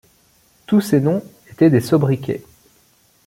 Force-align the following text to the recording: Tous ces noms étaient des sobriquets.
Tous 0.65 0.81
ces 0.81 0.99
noms 0.99 1.21
étaient 1.51 1.69
des 1.69 1.79
sobriquets. 1.79 2.41